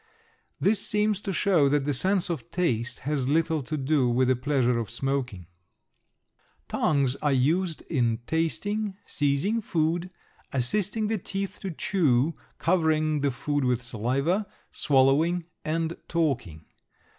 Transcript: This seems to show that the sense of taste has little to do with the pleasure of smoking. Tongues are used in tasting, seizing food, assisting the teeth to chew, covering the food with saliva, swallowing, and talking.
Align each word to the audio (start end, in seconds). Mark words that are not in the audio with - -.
This 0.59 0.79
seems 0.81 1.21
to 1.21 1.31
show 1.31 1.69
that 1.69 1.85
the 1.85 1.93
sense 1.93 2.31
of 2.31 2.49
taste 2.49 3.01
has 3.01 3.27
little 3.27 3.61
to 3.61 3.77
do 3.77 4.09
with 4.09 4.29
the 4.29 4.35
pleasure 4.35 4.79
of 4.79 4.89
smoking. 4.89 5.45
Tongues 6.67 7.15
are 7.17 7.31
used 7.31 7.83
in 7.83 8.17
tasting, 8.25 8.97
seizing 9.05 9.61
food, 9.61 10.09
assisting 10.51 11.05
the 11.05 11.19
teeth 11.19 11.59
to 11.59 11.69
chew, 11.69 12.33
covering 12.57 13.21
the 13.21 13.29
food 13.29 13.63
with 13.63 13.83
saliva, 13.83 14.47
swallowing, 14.71 15.45
and 15.63 15.95
talking. 16.07 16.65